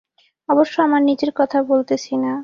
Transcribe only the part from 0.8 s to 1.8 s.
আমার নিজের কথা